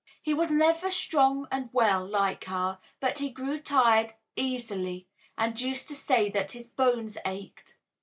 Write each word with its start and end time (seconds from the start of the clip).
He 0.19 0.33
was 0.33 0.49
never 0.49 0.89
strong 0.89 1.47
and 1.51 1.69
well, 1.71 2.03
like 2.03 2.45
her, 2.45 2.79
but 2.99 3.19
he 3.19 3.29
grew 3.29 3.59
tired 3.59 4.13
easily, 4.35 5.05
and 5.37 5.61
used 5.61 5.87
to 5.89 5.95
say 5.95 6.27
that 6.31 6.53
his 6.53 6.65
bones 6.65 7.19
ached. 7.23 7.75